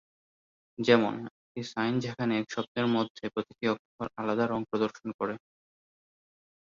[0.79, 5.35] যেমন, একটি সাইন যেখানে এক শব্দের মধ্যে প্রতিটি অক্ষর আলাদা রং প্রদর্শন করে।